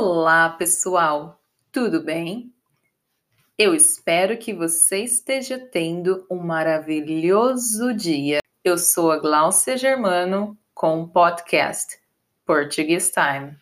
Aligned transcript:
Olá, 0.00 0.50
pessoal! 0.50 1.42
Tudo 1.72 2.00
bem? 2.00 2.54
Eu 3.58 3.74
espero 3.74 4.38
que 4.38 4.54
você 4.54 4.98
esteja 4.98 5.58
tendo 5.58 6.24
um 6.30 6.36
maravilhoso 6.36 7.92
dia. 7.92 8.38
Eu 8.62 8.78
sou 8.78 9.10
a 9.10 9.18
Glaucia 9.18 9.76
Germano 9.76 10.56
com 10.72 11.02
o 11.02 11.08
podcast 11.08 11.98
Portuguese 12.46 13.10
Time. 13.10 13.56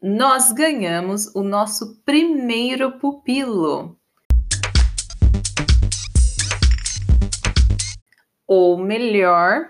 Nós 0.00 0.50
ganhamos 0.50 1.26
o 1.34 1.42
nosso 1.42 2.02
primeiro 2.02 2.92
pupilo. 2.92 4.00
Ou 8.46 8.78
melhor, 8.78 9.68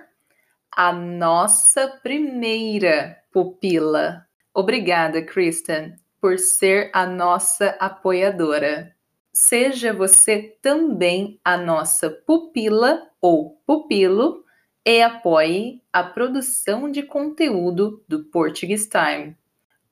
a 0.71 0.93
nossa 0.93 1.89
primeira 2.01 3.19
pupila. 3.33 4.25
Obrigada, 4.55 5.23
Kristen, 5.23 5.95
por 6.21 6.39
ser 6.39 6.91
a 6.93 7.07
nossa 7.07 7.71
apoiadora. 7.81 8.95
Seja 9.33 9.95
você 9.95 10.57
também 10.61 11.41
a 11.43 11.57
nossa 11.57 12.11
pupila 12.11 13.03
ou 13.21 13.59
pupilo 13.67 14.45
e 14.85 15.01
apoie 15.01 15.81
a 15.93 16.03
produção 16.03 16.91
de 16.91 17.03
conteúdo 17.03 18.05
do 18.07 18.25
Portuguese 18.25 18.91
Time, 18.91 19.37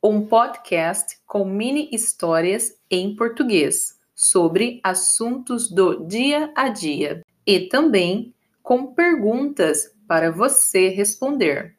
um 0.02 0.26
podcast 0.26 1.18
com 1.26 1.44
mini 1.44 1.88
histórias 1.92 2.78
em 2.90 3.16
português 3.16 3.98
sobre 4.14 4.78
assuntos 4.82 5.70
do 5.70 6.06
dia 6.06 6.52
a 6.54 6.68
dia 6.68 7.24
e 7.46 7.60
também 7.60 8.34
com 8.62 8.92
perguntas 8.92 9.96
para 10.06 10.30
você 10.30 10.88
responder. 10.88 11.76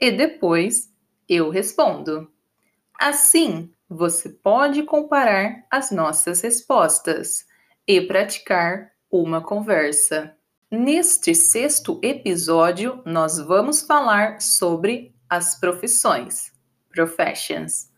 E 0.00 0.12
depois 0.12 0.91
eu 1.32 1.48
respondo. 1.48 2.30
Assim, 3.00 3.72
você 3.88 4.28
pode 4.28 4.82
comparar 4.82 5.64
as 5.70 5.90
nossas 5.90 6.40
respostas 6.40 7.46
e 7.86 8.00
praticar 8.00 8.92
uma 9.10 9.40
conversa. 9.42 10.36
Neste 10.70 11.34
sexto 11.34 11.98
episódio, 12.02 13.02
nós 13.04 13.38
vamos 13.38 13.82
falar 13.82 14.40
sobre 14.40 15.14
as 15.28 15.58
profissões, 15.58 16.52
professions. 16.90 17.90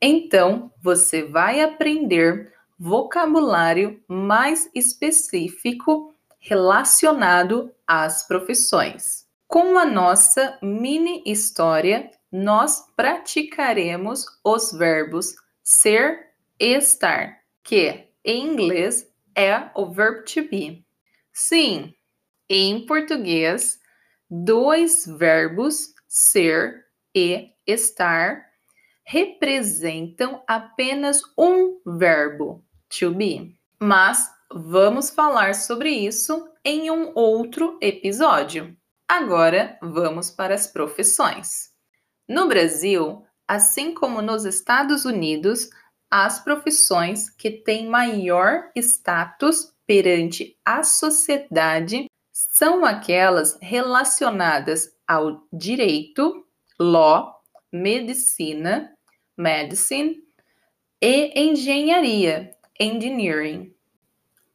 Então, 0.00 0.72
você 0.82 1.22
vai 1.22 1.60
aprender 1.60 2.52
vocabulário 2.78 4.02
mais 4.08 4.68
específico 4.74 6.14
relacionado 6.40 7.70
às 7.86 8.26
profissões. 8.26 9.26
Com 9.46 9.78
a 9.78 9.84
nossa 9.84 10.58
mini 10.62 11.22
história, 11.26 12.10
nós 12.32 12.90
praticaremos 12.96 14.24
os 14.42 14.72
verbos 14.72 15.36
ser 15.62 16.30
e 16.58 16.74
estar, 16.74 17.40
que 17.62 18.08
em 18.24 18.46
inglês 18.46 19.06
é 19.36 19.70
o 19.74 19.92
verbo 19.92 20.24
to 20.24 20.42
be. 20.48 20.84
Sim, 21.32 21.94
em 22.48 22.86
português, 22.86 23.78
dois 24.30 25.04
verbos 25.06 25.94
ser 26.08 26.86
e 27.14 27.50
estar 27.66 28.46
representam 29.04 30.42
apenas 30.46 31.20
um 31.36 31.80
verbo, 31.84 32.64
to 32.88 33.12
be. 33.12 33.56
Mas 33.78 34.30
vamos 34.50 35.10
falar 35.10 35.54
sobre 35.54 35.90
isso 35.90 36.48
em 36.64 36.90
um 36.90 37.12
outro 37.14 37.78
episódio. 37.80 38.76
Agora 39.08 39.76
vamos 39.82 40.30
para 40.30 40.54
as 40.54 40.66
profissões. 40.66 41.71
No 42.32 42.48
Brasil, 42.48 43.22
assim 43.46 43.92
como 43.92 44.22
nos 44.22 44.46
Estados 44.46 45.04
Unidos, 45.04 45.68
as 46.10 46.42
profissões 46.42 47.28
que 47.28 47.50
têm 47.50 47.86
maior 47.86 48.70
status 48.74 49.74
perante 49.86 50.56
a 50.64 50.82
sociedade 50.82 52.06
são 52.32 52.86
aquelas 52.86 53.58
relacionadas 53.60 54.96
ao 55.06 55.46
direito, 55.52 56.46
law, 56.80 57.38
medicina, 57.70 58.90
medicine 59.36 60.24
e 61.02 61.38
engenharia, 61.38 62.56
engineering. 62.80 63.74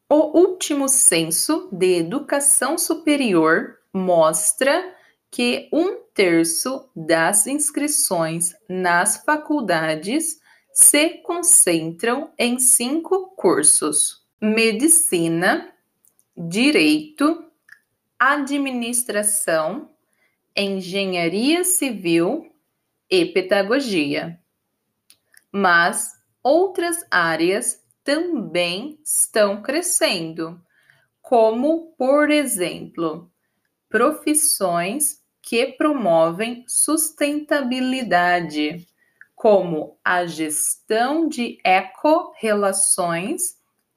O 0.08 0.36
último 0.36 0.88
censo 0.88 1.68
de 1.70 1.98
educação 1.98 2.76
superior 2.76 3.78
mostra 3.92 4.96
que 5.30 5.68
um 5.72 6.07
terço 6.18 6.90
das 6.96 7.46
inscrições 7.46 8.52
nas 8.68 9.22
faculdades 9.24 10.40
se 10.72 11.10
concentram 11.18 12.32
em 12.36 12.58
cinco 12.58 13.28
cursos: 13.36 14.26
medicina, 14.40 15.72
direito, 16.36 17.48
administração, 18.18 19.94
engenharia 20.56 21.62
civil 21.62 22.52
e 23.08 23.24
pedagogia. 23.26 24.40
Mas 25.52 26.14
outras 26.42 27.06
áreas 27.12 27.80
também 28.02 28.98
estão 29.04 29.62
crescendo, 29.62 30.60
como, 31.22 31.92
por 31.96 32.28
exemplo, 32.28 33.30
profissões 33.88 35.22
que 35.42 35.66
promovem 35.66 36.64
sustentabilidade, 36.66 38.86
como 39.34 39.98
a 40.04 40.26
gestão 40.26 41.26
de 41.28 41.58
eco-relações 41.64 43.56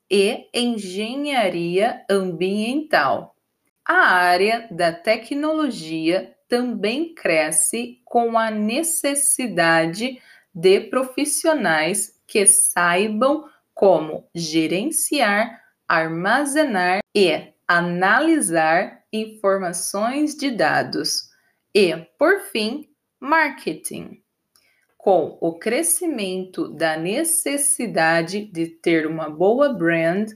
e 0.10 0.48
engenharia 0.54 2.06
ambiental. 2.10 3.36
A 3.84 4.08
área 4.08 4.68
da 4.70 4.94
tecnologia 4.94 6.36
também 6.48 7.16
cresce 7.16 8.00
com 8.06 8.38
a 8.38 8.52
necessidade 8.52 10.22
de 10.54 10.80
profissionais 10.82 12.16
que 12.28 12.46
saibam 12.46 13.50
como 13.74 14.28
gerenciar, 14.36 15.60
armazenar 15.88 17.00
e 17.16 17.52
analisar 17.68 19.04
informações 19.12 20.36
de 20.36 20.52
dados 20.52 21.31
e, 21.74 21.96
por 22.18 22.42
fim, 22.52 22.90
marketing. 23.20 24.22
Com 24.98 25.38
o 25.42 25.54
crescimento 25.54 26.68
da 26.68 26.96
necessidade 26.98 28.46
de 28.46 28.68
ter 28.68 29.08
uma 29.08 29.30
boa 29.30 29.74
brand 29.74 30.32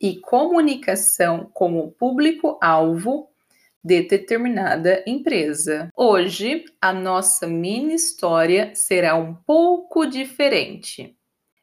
e 0.00 0.16
comunicação 0.20 1.50
com 1.52 1.78
o 1.78 1.90
público-alvo 1.90 3.28
de 3.82 4.02
determinada 4.02 5.02
empresa. 5.06 5.88
Hoje, 5.96 6.64
a 6.80 6.92
nossa 6.92 7.46
mini 7.46 7.94
história 7.94 8.74
será 8.74 9.14
um 9.14 9.34
pouco 9.34 10.04
diferente. 10.04 11.16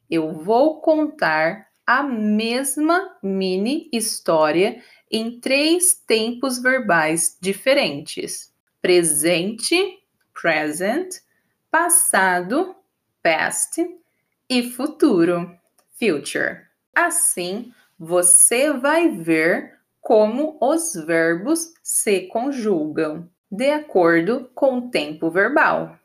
Eu 0.09 0.31
vou 0.33 0.81
contar 0.81 1.67
a 1.85 2.01
mesma 2.01 3.17
mini 3.21 3.89
história 3.91 4.81
em 5.11 5.39
três 5.39 5.93
tempos 5.93 6.61
verbais 6.61 7.37
diferentes: 7.41 8.54
presente, 8.85 9.97
present, 10.39 11.15
passado, 11.71 12.75
past 13.23 13.83
e 14.47 14.69
futuro, 14.69 15.57
future. 15.97 16.61
Assim, 16.93 17.73
você 17.97 18.71
vai 18.71 19.09
ver 19.09 19.79
como 19.99 20.55
os 20.61 20.93
verbos 20.93 21.73
se 21.81 22.27
conjugam 22.27 23.27
de 23.49 23.71
acordo 23.71 24.51
com 24.53 24.77
o 24.77 24.91
tempo 24.91 25.31
verbal. 25.31 25.97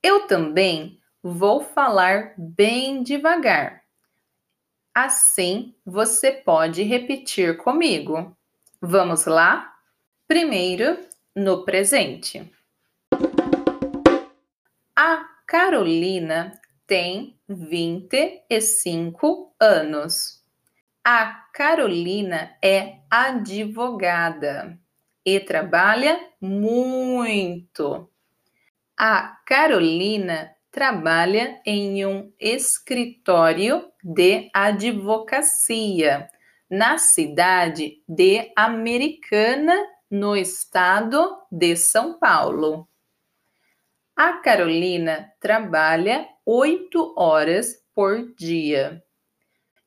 Eu 0.00 0.28
também 0.28 1.00
vou 1.20 1.64
falar 1.64 2.32
bem 2.38 3.02
devagar 3.02 3.82
Assim, 4.94 5.74
você 5.84 6.30
pode 6.30 6.84
repetir 6.84 7.56
comigo. 7.56 8.36
Vamos 8.80 9.26
lá? 9.26 9.74
Primeiro, 10.28 10.96
no 11.34 11.64
presente. 11.64 12.50
A 14.96 15.24
Carolina 15.46 16.52
tem 16.86 17.38
25 17.48 19.54
anos. 19.58 20.42
A 21.04 21.46
Carolina 21.52 22.56
é 22.62 22.98
advogada 23.10 24.78
e 25.24 25.40
trabalha 25.40 26.20
muito. 26.40 28.08
A 28.96 29.38
Carolina 29.44 30.54
trabalha 30.70 31.60
em 31.64 32.04
um 32.04 32.32
escritório 32.38 33.90
de 34.02 34.50
advocacia 34.52 36.28
na 36.68 36.98
cidade 36.98 38.02
de 38.08 38.52
Americana, 38.56 39.74
no 40.10 40.36
estado 40.36 41.38
de 41.50 41.76
São 41.76 42.18
Paulo. 42.18 42.88
A 44.16 44.34
Carolina 44.34 45.32
trabalha 45.40 46.28
oito 46.46 47.14
horas 47.16 47.82
por 47.94 48.34
dia 48.34 49.02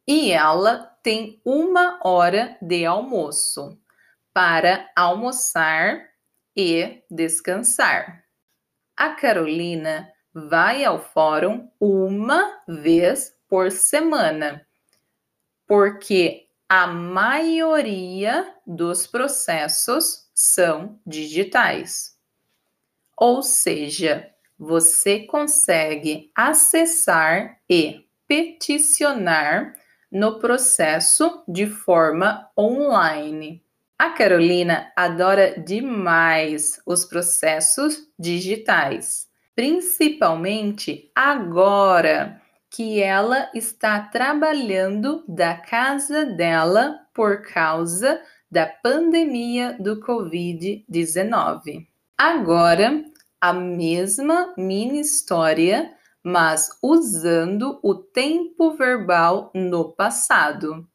e 0.08 0.32
ela 0.32 0.98
tem 1.04 1.42
uma 1.46 2.00
hora 2.04 2.58
de 2.62 2.86
almoço 2.86 3.78
para 4.34 4.90
almoçar 4.96 6.02
e 6.56 7.04
descansar. 7.10 8.24
A 8.96 9.12
Carolina 9.12 10.12
vai 10.34 10.84
ao 10.84 11.00
fórum 11.00 11.70
uma 11.80 12.62
vez 12.68 13.36
por 13.48 13.72
semana, 13.72 14.66
porque 15.68 16.47
a 16.70 16.86
maioria 16.86 18.54
dos 18.66 19.08
processos 19.08 20.30
são 20.34 21.00
digitais. 21.06 22.18
Ou 23.16 23.42
seja, 23.42 24.30
você 24.60 25.20
consegue 25.20 26.32
acessar 26.36 27.58
e 27.70 28.06
peticionar 28.28 29.76
no 30.12 30.40
processo 30.40 31.44
de 31.48 31.68
forma 31.68 32.50
online. 32.58 33.64
A 33.98 34.12
Carolina 34.12 34.92
adora 34.96 35.60
demais 35.60 36.80
os 36.86 37.06
processos 37.06 38.08
digitais, 38.20 39.28
principalmente 39.56 41.12
agora 41.16 42.42
que 42.78 43.02
ela 43.02 43.50
está 43.56 44.00
trabalhando 44.00 45.24
da 45.28 45.56
casa 45.56 46.28
dela 46.28 46.96
por 47.12 47.42
causa 47.42 48.22
da 48.52 48.68
pandemia 48.68 49.76
do 49.80 50.00
Covid-19. 50.00 51.88
Agora, 52.16 53.04
a 53.42 53.52
mesma 53.52 54.54
mini 54.56 55.00
história, 55.00 55.92
mas 56.22 56.70
usando 56.80 57.80
o 57.82 57.96
tempo 57.96 58.78
verbal 58.78 59.50
no 59.56 59.92
passado. 59.94 60.88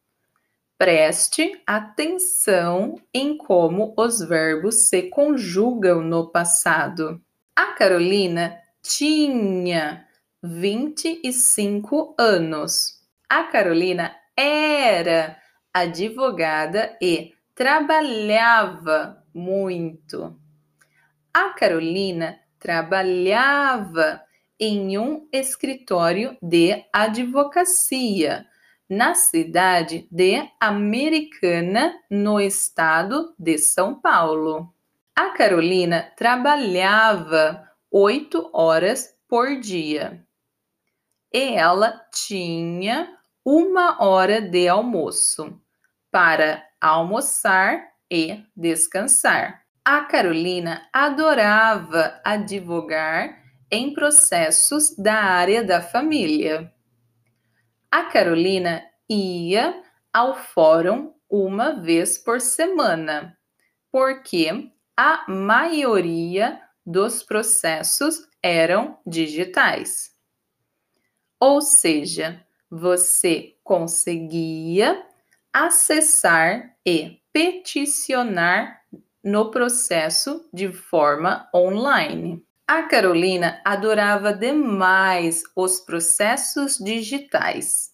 Preste 0.78 1.60
atenção 1.66 2.94
em 3.12 3.36
como 3.36 3.92
os 3.96 4.20
verbos 4.20 4.88
se 4.88 5.10
conjugam 5.10 6.00
no 6.00 6.30
passado. 6.30 7.20
A 7.56 7.72
Carolina 7.72 8.56
tinha 8.80 10.06
25 10.44 12.16
anos. 12.18 13.00
A 13.28 13.44
Carolina 13.44 14.12
era 14.36 15.40
advogada 15.72 16.98
e 17.00 17.32
trabalhava 17.54 19.24
muito. 19.32 20.36
A 21.32 21.50
Carolina 21.50 22.40
trabalhava 22.58 24.20
em 24.58 24.98
um 24.98 25.28
escritório 25.32 26.36
de 26.42 26.84
advocacia 26.92 28.44
na 28.90 29.14
cidade 29.14 30.08
de 30.10 30.42
Americana, 30.60 31.94
no 32.10 32.40
estado 32.40 33.32
de 33.38 33.58
São 33.58 33.94
Paulo. 34.00 34.74
A 35.14 35.30
Carolina 35.30 36.12
trabalhava 36.16 37.62
oito 37.92 38.50
horas 38.52 39.08
por 39.28 39.60
dia 39.60 40.26
e 41.32 41.54
ela 41.54 42.00
tinha 42.12 43.16
uma 43.44 44.02
hora 44.04 44.40
de 44.40 44.68
almoço 44.68 45.60
para 46.10 46.62
almoçar 46.80 47.88
e 48.10 48.44
descansar. 48.56 49.62
A 49.84 50.02
Carolina 50.02 50.86
adorava 50.92 52.20
advogar 52.24 53.42
em 53.70 53.94
processos 53.94 54.94
da 54.96 55.14
área 55.14 55.64
da 55.64 55.80
família. 55.80 56.72
A 57.90 58.04
Carolina 58.04 58.84
ia 59.08 59.82
ao 60.12 60.34
fórum 60.36 61.14
uma 61.28 61.80
vez 61.80 62.18
por 62.18 62.40
semana, 62.40 63.36
porque 63.90 64.70
a 64.96 65.24
maioria 65.26 66.60
dos 66.84 67.22
processos 67.22 68.16
eram 68.42 68.98
digitais. 69.06 70.11
Ou 71.42 71.60
seja, 71.60 72.40
você 72.70 73.56
conseguia 73.64 75.04
acessar 75.52 76.76
e 76.86 77.18
peticionar 77.32 78.80
no 79.24 79.50
processo 79.50 80.48
de 80.54 80.72
forma 80.72 81.48
online. 81.52 82.40
A 82.64 82.84
Carolina 82.84 83.60
adorava 83.64 84.32
demais 84.32 85.42
os 85.56 85.80
processos 85.80 86.78
digitais, 86.78 87.90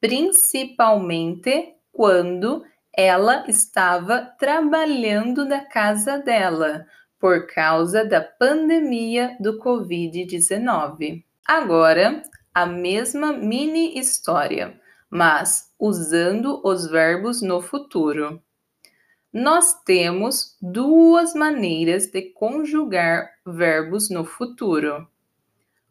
principalmente 0.00 1.74
quando 1.90 2.64
ela 2.96 3.44
estava 3.48 4.32
trabalhando 4.38 5.44
na 5.44 5.64
casa 5.64 6.18
dela 6.18 6.86
por 7.18 7.48
causa 7.48 8.04
da 8.04 8.20
pandemia 8.20 9.36
do 9.40 9.58
Covid-19. 9.58 11.24
Agora, 11.44 12.22
a 12.56 12.64
mesma 12.64 13.32
mini 13.32 13.98
história, 13.98 14.80
mas 15.10 15.72
usando 15.78 16.60
os 16.64 16.86
verbos 16.90 17.42
no 17.42 17.60
futuro 17.60 18.42
nós 19.38 19.82
temos 19.84 20.56
duas 20.62 21.34
maneiras 21.34 22.06
de 22.06 22.22
conjugar 22.22 23.28
verbos 23.44 24.08
no 24.08 24.24
futuro. 24.24 25.06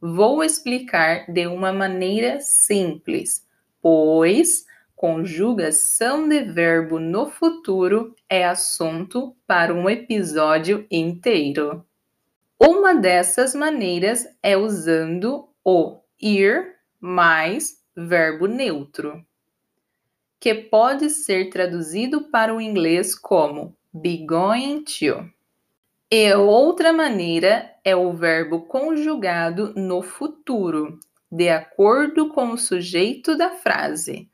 Vou 0.01 0.43
explicar 0.43 1.31
de 1.31 1.45
uma 1.45 1.71
maneira 1.71 2.39
simples, 2.39 3.47
pois 3.79 4.65
conjugação 4.95 6.27
de 6.27 6.41
verbo 6.41 6.97
no 6.99 7.29
futuro 7.29 8.15
é 8.27 8.43
assunto 8.43 9.35
para 9.45 9.71
um 9.71 9.87
episódio 9.87 10.87
inteiro. 10.89 11.85
Uma 12.59 12.95
dessas 12.95 13.53
maneiras 13.53 14.25
é 14.41 14.57
usando 14.57 15.47
o 15.63 16.01
ir 16.19 16.75
mais 16.99 17.81
verbo 17.95 18.47
neutro 18.47 19.25
que 20.45 20.53
pode 20.53 21.09
ser 21.09 21.49
traduzido 21.49 22.29
para 22.29 22.53
o 22.53 22.61
inglês 22.61 23.15
como 23.15 23.75
be 23.91 24.23
going 24.25 24.83
to. 24.83 25.27
E 26.11 26.33
outra 26.35 26.93
maneira 26.93 27.73
é 27.83 27.95
o 27.95 28.13
verbo 28.13 28.61
conjugado 28.67 29.73
no 29.75 30.03
futuro, 30.03 30.99
de 31.31 31.49
acordo 31.49 32.29
com 32.29 32.51
o 32.51 32.57
sujeito 32.59 33.35
da 33.35 33.49
frase, 33.49 34.29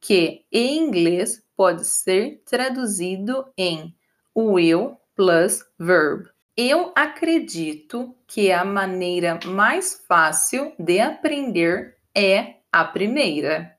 que 0.00 0.44
em 0.52 0.78
inglês 0.78 1.44
pode 1.56 1.84
ser 1.84 2.42
traduzido 2.46 3.44
em 3.58 3.92
will 4.36 4.96
plus 5.16 5.64
verb. 5.78 6.28
Eu 6.62 6.92
acredito 6.94 8.14
que 8.26 8.52
a 8.52 8.66
maneira 8.66 9.40
mais 9.46 10.04
fácil 10.06 10.74
de 10.78 11.00
aprender 11.00 11.96
é 12.14 12.56
a 12.70 12.84
primeira. 12.84 13.78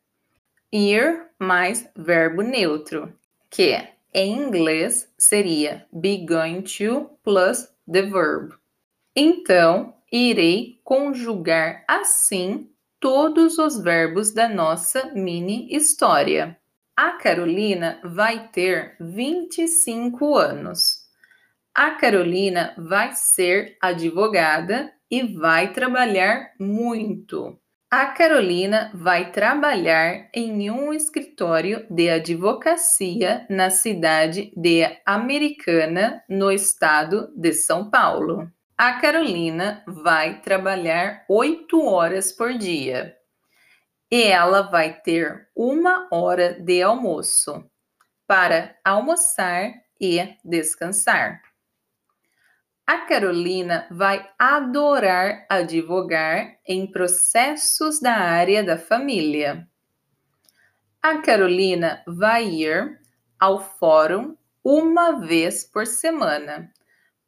Ir 0.73 1.27
mais 1.37 1.87
verbo 1.95 2.41
neutro, 2.41 3.13
que 3.51 3.87
em 4.11 4.35
inglês 4.35 5.13
seria 5.15 5.85
be 5.93 6.25
going 6.25 6.63
to 6.63 7.07
plus 7.23 7.71
the 7.87 8.01
verb. 8.01 8.55
Então, 9.15 9.93
irei 10.11 10.81
conjugar 10.83 11.85
assim 11.87 12.67
todos 12.99 13.59
os 13.59 13.79
verbos 13.79 14.33
da 14.33 14.49
nossa 14.49 15.11
mini 15.13 15.71
história. 15.71 16.57
A 16.97 17.11
Carolina 17.11 17.99
vai 18.03 18.47
ter 18.47 18.95
25 18.99 20.35
anos. 20.35 21.00
A 21.83 21.95
Carolina 21.95 22.75
vai 22.77 23.11
ser 23.15 23.75
advogada 23.81 24.93
e 25.09 25.23
vai 25.23 25.73
trabalhar 25.73 26.51
muito. 26.59 27.59
A 27.89 28.05
Carolina 28.05 28.91
vai 28.93 29.31
trabalhar 29.31 30.29
em 30.31 30.69
um 30.69 30.93
escritório 30.93 31.87
de 31.89 32.07
advocacia 32.07 33.47
na 33.49 33.71
cidade 33.71 34.53
de 34.55 34.83
Americana, 35.03 36.23
no 36.29 36.51
estado 36.51 37.33
de 37.35 37.51
São 37.51 37.89
Paulo. 37.89 38.47
A 38.77 39.01
Carolina 39.01 39.83
vai 39.87 40.39
trabalhar 40.39 41.25
oito 41.27 41.83
horas 41.83 42.31
por 42.31 42.55
dia 42.59 43.17
e 44.11 44.21
ela 44.21 44.61
vai 44.69 45.01
ter 45.01 45.47
uma 45.55 46.07
hora 46.11 46.53
de 46.61 46.79
almoço 46.83 47.65
para 48.27 48.75
almoçar 48.85 49.73
e 49.99 50.35
descansar. 50.45 51.41
A 52.91 53.05
Carolina 53.05 53.87
vai 53.89 54.29
adorar 54.37 55.45
advogar 55.47 56.57
em 56.67 56.85
processos 56.91 58.01
da 58.01 58.15
área 58.15 58.61
da 58.61 58.77
família. 58.77 59.65
A 61.01 61.19
Carolina 61.19 62.03
vai 62.05 62.49
ir 62.49 62.99
ao 63.39 63.63
fórum 63.77 64.35
uma 64.61 65.25
vez 65.25 65.63
por 65.63 65.87
semana, 65.87 66.69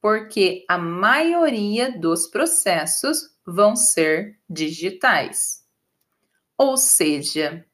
porque 0.01 0.65
a 0.67 0.77
maioria 0.77 1.97
dos 1.97 2.27
processos 2.27 3.33
vão 3.47 3.73
ser 3.73 4.37
digitais. 4.49 5.65
Ou 6.57 6.75
seja, 6.75 7.65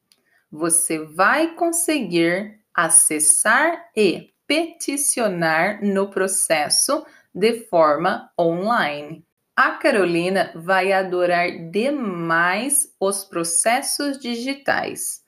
você 0.52 1.00
vai 1.00 1.56
conseguir 1.56 2.62
acessar 2.72 3.90
e 3.98 4.32
peticionar 4.46 5.84
no 5.84 6.12
processo 6.12 7.04
de 7.34 7.62
forma 7.66 8.30
online. 8.40 9.24
A 9.56 9.72
Carolina 9.72 10.52
vai 10.56 10.94
adorar 10.94 11.50
demais 11.70 12.94
os 13.00 13.26
processos 13.26 14.18
digitais, 14.18 15.22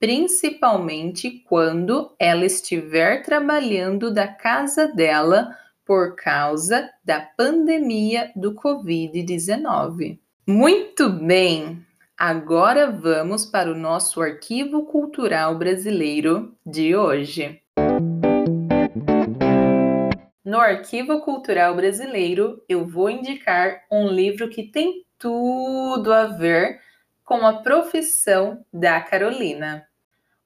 principalmente 0.00 1.44
quando 1.46 2.14
ela 2.18 2.44
estiver 2.44 3.22
trabalhando 3.22 4.12
da 4.12 4.26
casa 4.26 4.88
dela 4.88 5.56
por 5.86 6.16
causa 6.16 6.90
da 7.04 7.20
pandemia 7.20 8.30
do 8.34 8.52
Covid-19. 8.54 10.18
Muito 10.46 11.08
bem! 11.08 11.86
Agora 12.18 12.90
vamos 12.90 13.46
para 13.46 13.70
o 13.70 13.76
nosso 13.76 14.20
arquivo 14.20 14.86
cultural 14.86 15.56
brasileiro 15.56 16.52
de 16.66 16.96
hoje. 16.96 17.62
No 20.48 20.58
Arquivo 20.58 21.20
Cultural 21.20 21.74
Brasileiro, 21.76 22.64
eu 22.66 22.86
vou 22.86 23.10
indicar 23.10 23.82
um 23.92 24.08
livro 24.08 24.48
que 24.48 24.62
tem 24.62 25.04
tudo 25.18 26.10
a 26.10 26.24
ver 26.24 26.80
com 27.22 27.46
a 27.46 27.60
profissão 27.60 28.64
da 28.72 28.98
Carolina. 28.98 29.86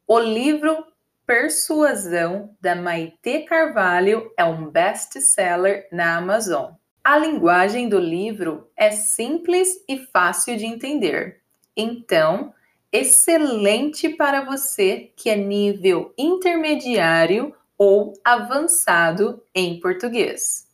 O 0.04 0.18
livro 0.18 0.85
Persuasão, 1.25 2.52
da 2.61 2.75
Maite 2.75 3.44
Carvalho, 3.49 4.28
é 4.37 4.44
um 4.44 4.68
best-seller 4.68 5.87
na 5.92 6.16
Amazon. 6.16 6.73
A 7.04 7.16
linguagem 7.16 7.88
do 7.88 8.00
livro 8.00 8.68
é 8.76 8.90
simples 8.90 9.85
e 9.88 9.99
fácil 9.99 10.56
de 10.56 10.66
entender. 10.66 11.42
Então, 11.76 12.52
excelente 12.90 14.09
para 14.09 14.40
você 14.40 15.12
que 15.14 15.30
é 15.30 15.37
nível 15.37 16.12
intermediário 16.18 17.54
ou 17.85 18.12
avançado 18.23 19.43
em 19.53 19.81
português. 19.81 20.69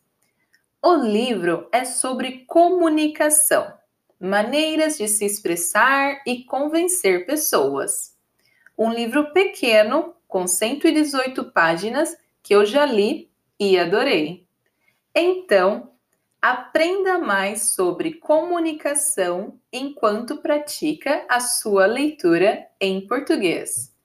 O 0.82 0.94
livro 0.94 1.66
é 1.72 1.82
sobre 1.86 2.44
comunicação, 2.44 3.72
maneiras 4.20 4.98
de 4.98 5.08
se 5.08 5.24
expressar 5.24 6.20
e 6.26 6.44
convencer 6.44 7.24
pessoas. 7.24 8.14
Um 8.76 8.92
livro 8.92 9.32
pequeno, 9.32 10.14
com 10.28 10.46
118 10.46 11.50
páginas, 11.50 12.14
que 12.42 12.54
eu 12.54 12.66
já 12.66 12.84
li 12.84 13.30
e 13.58 13.78
adorei. 13.78 14.46
Então, 15.14 15.90
aprenda 16.42 17.18
mais 17.18 17.70
sobre 17.70 18.16
comunicação 18.16 19.58
enquanto 19.72 20.42
pratica 20.42 21.24
a 21.26 21.40
sua 21.40 21.86
leitura 21.86 22.66
em 22.78 23.06
português. 23.06 23.96